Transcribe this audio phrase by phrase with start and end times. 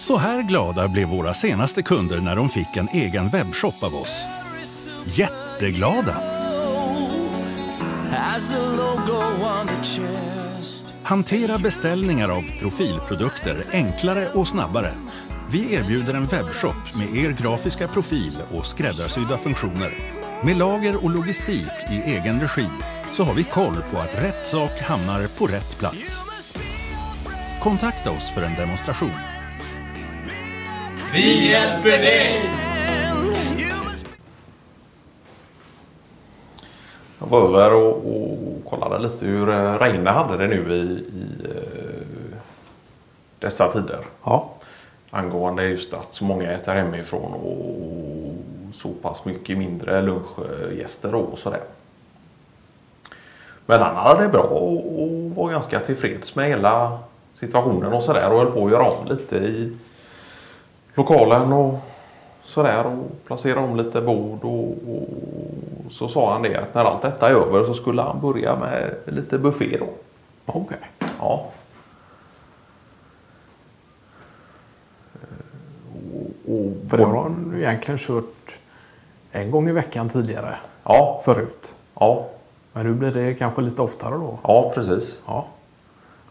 [0.00, 4.28] Så här glada blev våra senaste kunder när de fick en egen webbshop av oss.
[5.04, 6.22] Jätteglada!
[11.02, 14.94] Hantera beställningar av profilprodukter enklare och snabbare.
[15.50, 19.90] Vi erbjuder en webbshop med er grafiska profil och skräddarsydda funktioner.
[20.44, 22.68] Med lager och logistik i egen regi
[23.12, 26.24] så har vi koll på att rätt sak hamnar på rätt plats.
[27.62, 29.29] Kontakta oss för en demonstration.
[31.12, 32.50] Vi hjälper dig!
[37.18, 41.26] Jag var över och, och kollade lite hur eh, Reine hade det nu i, i
[41.44, 42.36] eh,
[43.38, 44.06] dessa tider.
[44.24, 44.50] Ja.
[45.10, 51.62] Angående just att så många äter hemifrån och så pass mycket mindre lunchgäster och sådär.
[53.66, 56.98] Men han hade det bra och, och var ganska tillfreds med hela
[57.34, 59.76] situationen och sådär och höll på att göra om lite i
[60.94, 61.74] lokalen och
[62.42, 67.02] sådär och placera om lite bord och, och så sa han det att när allt
[67.02, 69.86] detta är över så skulle han börja med lite buffé då.
[70.46, 70.78] Okej.
[71.20, 71.46] Ja.
[76.14, 78.58] Och, och, För det har han egentligen kört
[79.32, 80.56] en gång i veckan tidigare.
[80.84, 81.74] ja, Förut.
[82.00, 82.26] ja,
[82.72, 84.38] Men nu blir det kanske lite oftare då.
[84.42, 85.22] ja, precis.
[85.26, 85.46] Ja.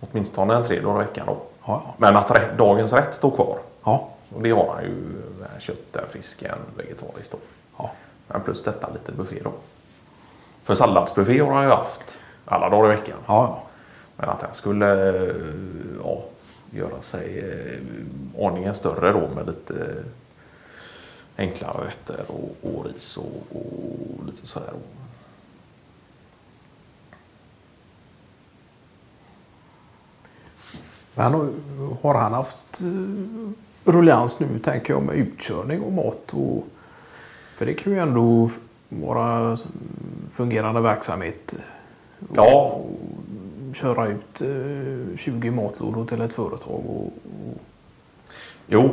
[0.00, 1.36] Åtminstone en tre dagar i veckan då.
[1.66, 1.82] Ja.
[1.96, 3.58] Men att dagens rätt står kvar.
[3.84, 4.08] ja.
[4.28, 5.22] Och det har han ju.
[5.42, 7.38] eh, Köttet, fisken, vegetariskt då.
[7.78, 7.90] ja.
[8.28, 9.52] Men plus detta lite buffé då.
[10.64, 13.18] För salladsbuffé har han ju haft alla dagar i veckan.
[13.26, 13.62] ja.
[14.16, 15.34] Men att han skulle eh,
[16.04, 16.24] ja,
[16.70, 20.04] göra sig eh, aningen större då med lite
[21.36, 24.72] enklare rätter och, och ris och, och lite sådär.
[31.14, 31.52] Men har-
[32.02, 33.50] har han haft uh,
[33.84, 36.32] ruljans nu tänker jag med utkörning och mat?
[36.34, 36.66] Och,
[37.56, 38.50] för det kan ju ändå
[38.88, 39.56] vara
[40.32, 41.54] fungerande verksamhet.
[42.34, 42.80] Ja,
[43.74, 46.80] Köra ut eh, 20 matlådor till ett företag.
[46.86, 47.60] Och, och,
[48.66, 48.90] jo.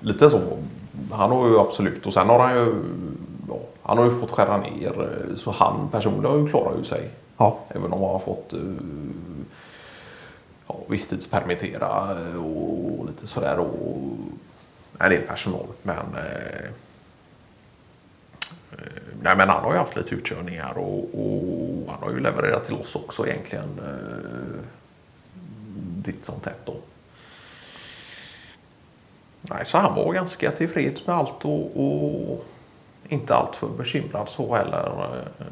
[0.00, 0.40] Lite så.
[1.10, 2.06] Han har ju absolut.
[2.06, 2.74] Och sen har han ju,
[3.48, 5.02] ja, han har ju fått skära ner.
[5.30, 7.10] eh, Så han personligen har ju sig.
[7.36, 7.58] ja.
[7.68, 8.74] Även om han har fått uh,
[10.68, 13.58] ja, visstidspermittera eh, och lite sådär.
[13.58, 14.16] Och,
[14.98, 15.66] nej, det är personal.
[15.82, 16.68] Men, eh,
[18.72, 22.64] eh, nej, men han har ju haft lite utkörningar och, och han har ju levererat
[22.64, 23.78] till oss också egentligen.
[23.78, 24.60] Eh,
[26.04, 26.76] ditt som tätt då.
[29.40, 32.44] Nej, så han var ganska tillfreds med allt och, och
[33.08, 35.16] inte allt för bekymrad så heller.
[35.38, 35.46] Eh.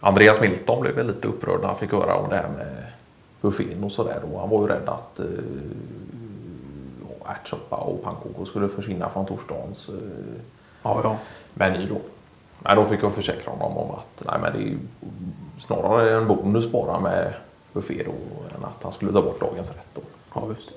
[0.00, 2.86] Andreas Milton blev väl lite upprörd när han fick höra om det här med
[3.40, 4.22] buffén och sådär.
[4.38, 5.26] Han var ju rädd att eh,
[7.26, 9.94] ärtsoppa och pannkakor skulle försvinna från torsdagens eh,
[10.82, 11.16] ja, ja.
[11.54, 12.00] meny då.
[12.58, 14.78] Nej, då fick jag försäkra honom om att nej, men det är
[15.60, 17.34] snarare en bonus bara med
[17.72, 18.12] buffé då
[18.56, 20.00] än att han skulle ta bort dagens rätt då.
[20.34, 20.74] ja just det.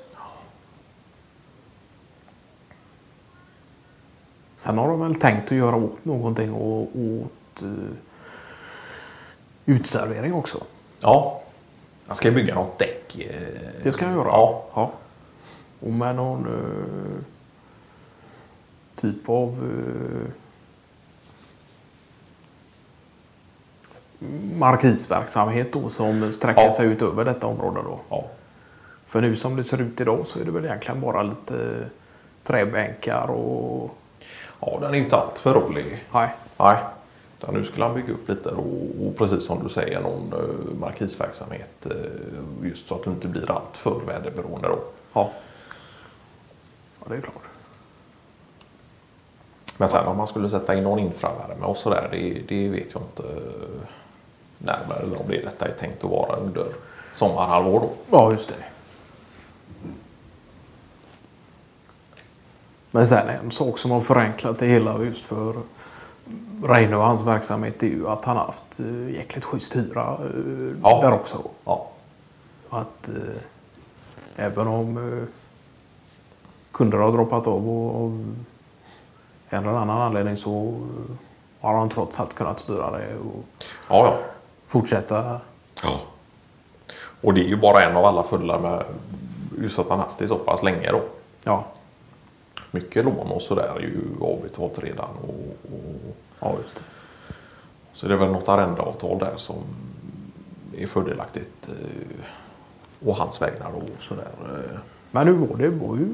[4.57, 7.89] Sen har de väl tänkt att göra åt någonting och, åt uh,
[9.65, 10.63] utservering också.
[10.99, 11.41] Ja,
[12.09, 13.17] han ska bygga något däck.
[13.19, 14.27] eh, Det ska jag göra.
[14.27, 14.91] Ja, ja.
[15.79, 17.23] Och med någon eh,
[19.01, 20.31] typ av eh,
[24.59, 26.71] markisverksamhet då som sträcker Ja.
[26.71, 27.99] sig ut över detta område då.
[28.09, 28.25] ja.
[29.07, 31.85] För nu som det ser ut idag så är det väl egentligen bara lite
[32.43, 33.95] träbänkar och...
[34.61, 36.03] ja, den är ju inte allt för rolig.
[36.13, 36.29] Nej.
[36.57, 36.77] Nej,
[37.39, 40.79] utan nu skulle han bygga upp lite och, och precis som du säger någon uh,
[40.79, 44.79] markisverksamhet eh, just så att du inte blir allt för väderberoende då.
[45.13, 45.31] Ja.
[46.99, 47.43] Ja, det är klart.
[49.77, 53.01] Men sen om man skulle sätta in någon infravärme och sådär det, det vet jag
[53.01, 53.81] inte eh,
[54.57, 56.65] närmare eller om det är detta är tänkt att vara under
[57.13, 57.89] sommarhalvår då.
[58.11, 58.55] Ja, just det.
[62.91, 65.55] Men sen en sak som har förenklat det hela just för
[66.63, 70.77] Reine och hans verksamhet är ju att han har haft eh, jäkligt schysst hyra eh,
[70.83, 71.01] Ja.
[71.01, 71.37] där också.
[71.65, 71.87] Ja,
[72.69, 73.15] Att eh,
[74.45, 75.23] även om eh,
[76.71, 78.35] kunder har droppat av och av
[79.49, 81.15] en eller annan anledning så eh,
[81.61, 83.43] har han trots allt kunnat styra det och
[83.89, 84.13] ja, ja.
[84.67, 85.39] fortsätta.
[85.83, 85.99] ja.
[87.21, 88.83] Och det är ju bara en av alla fördelar med
[89.59, 91.01] just att han haft det så pass länge då.
[91.43, 91.63] Ja,
[92.71, 95.09] Mycket lån och sådär är ju avbetalt redan.
[95.21, 96.81] Och, och, ja just det.
[97.93, 99.55] så det är väl något arrendeavtal där som
[100.77, 101.67] är fördelaktigt.
[101.69, 104.27] eh, och hans vägnar och sådär.
[104.45, 104.79] eh.
[105.11, 106.07] Men nu var det var ju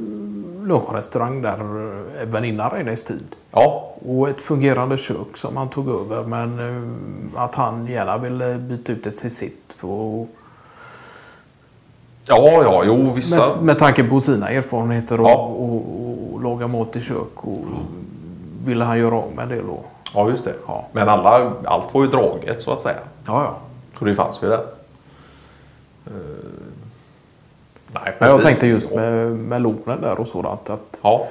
[0.67, 3.25] lunchrestaurang där eh, även innan Reines tid.
[3.51, 6.23] Ja, Och ett fungerande kök som han tog över.
[6.23, 9.73] Men eh, att han gärna ville byta ut det till sitt.
[9.77, 9.87] För,
[12.27, 13.35] ja, ja, jo vissa.
[13.55, 15.35] med, med tanke på sina erfarenheter och, Ja.
[15.35, 16.04] och
[16.45, 17.35] laga mat i kök.
[17.35, 17.57] Och
[18.65, 19.69] ville han göra om en del.
[19.69, 20.53] Och, Ja, just det.
[20.67, 20.85] Ja.
[20.91, 22.99] Men alla, allt var ju draget så att säga.
[23.27, 23.57] ja, ja.
[23.99, 24.65] Så det fanns ju där.
[26.05, 26.11] Eh,
[27.87, 28.43] nej, Men jag precis.
[28.43, 30.69] tänkte just med, med lånen där och sådant.
[30.69, 31.27] Att Ja,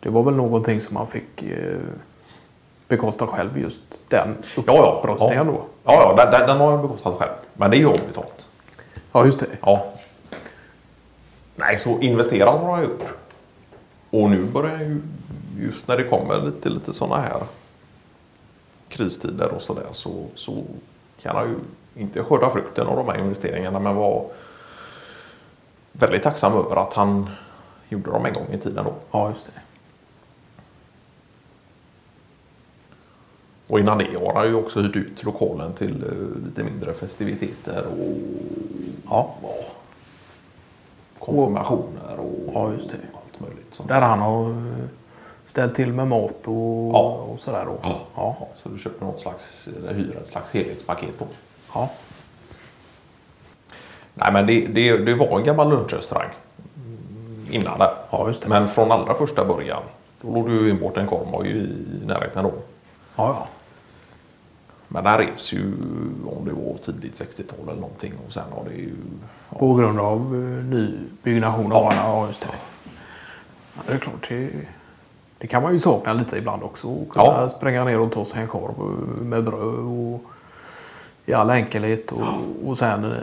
[0.00, 1.76] det var väl någonting som man fick eh,
[2.88, 3.58] bekosta själv.
[3.58, 5.16] Just den ja, ja.
[5.34, 5.44] ja.
[5.44, 5.60] då.
[5.84, 7.32] Ja, ja den, den har jag bekostat själv.
[7.54, 8.48] Men det är ju avbetalt.
[9.12, 9.46] Ja, just det.
[9.60, 9.84] Ja.
[11.56, 13.04] Nej, så investerat har jag gjort.
[14.10, 15.00] Och nu börjar ju,
[15.58, 17.42] just när det kommer lite, lite sådana här
[18.88, 20.64] kristider och sådär så, så
[21.22, 21.56] kan jag ju
[22.02, 24.24] inte skörda frukten av de här investeringarna men vara
[25.92, 27.30] väldigt tacksam över att han
[27.88, 28.94] gjorde dem en gång i tiden då.
[29.10, 29.52] Ja, just det.
[33.66, 37.84] Och innan det har han ju också hyrt ut lokalen till eh, lite mindre festiviteter
[37.86, 38.16] och
[39.10, 39.34] Ja.
[41.18, 42.96] konfirmationer och Ja, just det.
[43.70, 43.88] Sånt.
[43.88, 44.56] Där han har eh,
[45.44, 47.12] ställt till med mat och, Ja.
[47.12, 47.64] och sådär.
[47.66, 47.78] Då.
[47.82, 47.98] Ja.
[48.14, 48.48] Ja.
[48.54, 51.26] Så du köper något slags, eller hyr ett slags helhetspaket på.
[51.74, 51.90] Ja.
[54.14, 56.30] Nej men det, det, det var en gammal lunchrestaurang
[57.50, 57.90] innan det.
[58.10, 58.48] Ja, just det.
[58.48, 59.82] Men från allra första början,
[60.20, 62.52] då låg du inbort en korv var ju i närheten då.
[63.16, 63.46] Ja, ja.
[64.88, 65.72] Men den revs ju
[66.36, 68.94] om det var tidigt 60-tal eller någonting och sen har det ju...
[69.50, 71.92] Ja, På grund av uh, nybyggnation av Ja.
[71.94, 72.02] ja.
[72.20, 72.48] ja, just det.
[73.78, 74.28] Ja, det är klart.
[74.28, 74.50] Det,
[75.38, 76.88] det kan man ju sakna lite ibland också.
[77.02, 77.48] Att Kunna Ja.
[77.48, 78.74] spränga ner och ta sig en korv
[79.22, 80.20] med bröd och
[81.26, 82.12] i all enkelhet.
[82.12, 82.22] Och,
[82.66, 83.18] och sen eh,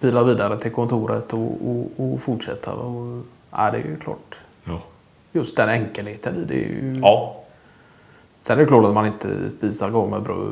[0.00, 1.40] bila vidare till kontoret och,
[1.70, 2.72] och, och fortsätta.
[2.72, 4.34] Och, ja, det är ju klart.
[4.64, 4.80] ja.
[5.32, 6.98] Just den enkelheten i det är ju...
[7.02, 7.34] ja.
[8.42, 10.48] Sen är det klart att man inte spisar gång med bröd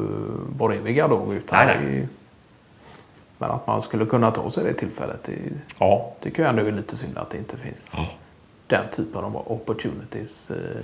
[0.59, 1.35] var eviga dag.
[1.35, 1.87] Utan Nej, nej.
[1.91, 2.09] det är-
[3.39, 5.23] Men att man skulle kunna ta sig det tillfället.
[5.25, 5.33] Det
[5.79, 6.13] ja.
[6.21, 8.07] tycker jag ändå är lite synd att det inte finns Ja.
[8.67, 10.81] Den typen av opportunities eh,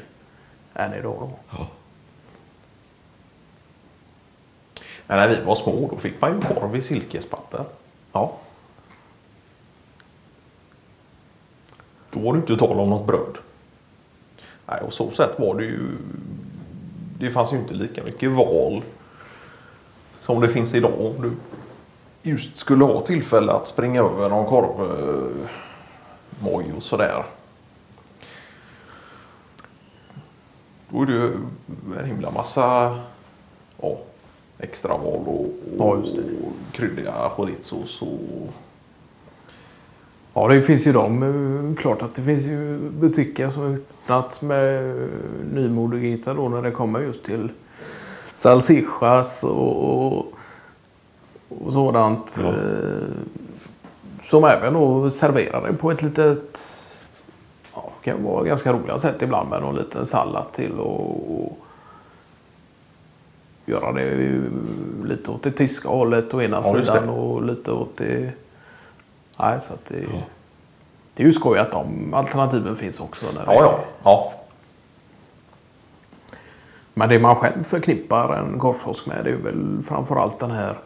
[0.74, 1.30] än idag.
[1.50, 1.66] Då.
[5.06, 7.64] Men när vi var små då fick man ju korv i silkespapper.
[8.12, 8.32] Ja.
[12.10, 13.38] Då var det inte tal om något bröd.
[14.66, 15.96] Nej, och så sätt var det ju...
[17.18, 18.82] Det fanns ju inte lika mycket val
[20.20, 20.92] som det finns idag.
[21.00, 21.32] Om du
[22.30, 25.44] just skulle ha tillfälle att springa över någon korvmoj
[26.76, 27.24] och sådär.
[30.92, 31.32] Då är det ju
[32.00, 32.98] en himla massa
[33.82, 33.98] ja,
[34.58, 36.22] extra val och, och, Ja, just det.
[36.22, 38.18] och kryddiga chorizzos och
[40.34, 41.22] Ja, det finns ju de.
[41.22, 45.08] eh, Klart att det finns ju butiker som öppnat med eh,
[45.54, 47.48] nymodigheter då när det kommer just till
[48.32, 49.84] salsicas och,
[50.16, 50.26] och,
[51.48, 52.38] och sådant.
[52.42, 52.48] Ja.
[52.48, 53.08] Eh,
[54.22, 56.58] som även då serverar det på ett litet,
[58.04, 61.58] kan vara ganska roliga sätt ibland med någon liten sallad till och, och
[63.64, 64.40] göra det
[65.04, 68.32] lite åt det tyska hållet å ena Ja, sidan och lite åt det
[69.38, 70.06] Nej, så att det,
[71.14, 73.26] det är ju skoj att de alternativen finns också.
[73.34, 73.84] När det, Ja, ja.
[74.04, 74.32] ja.
[76.94, 80.78] Men det man själv förknippar en korvkiosk med det är väl framförallt den här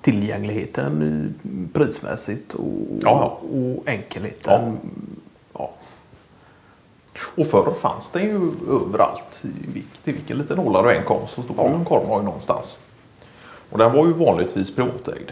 [0.00, 1.34] tillgängligheten
[1.72, 4.78] prismässigt och, Ja, och enkelheten.
[4.82, 4.90] Ja.
[7.36, 9.44] Och förr fanns det ju överallt.
[9.74, 12.80] I till vilken liten håla du än kom så stod det en korvmoj någonstans.
[13.70, 15.30] Och den var ju vanligtvis privatägd.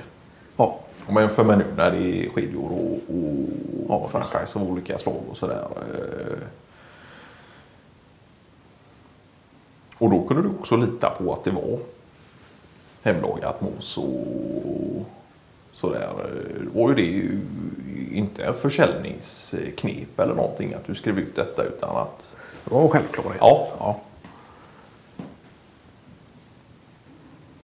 [0.57, 0.79] Ja.
[1.07, 3.49] Om man jämför med nu när det är skidor och, och
[3.89, 5.67] Ja, franchise av olika slag och sådär.
[5.77, 6.49] Eh,
[10.03, 11.79] Och då kunde du också lita på att det var
[13.03, 15.07] hemlagat mos och
[15.73, 16.11] sådär.
[16.75, 17.39] Då var ju det
[18.12, 23.40] inte försäljningsknep eller någonting att du skrev ut detta utan att Det var en självklarhet.
[23.40, 23.69] Ja.
[23.78, 24.00] ja.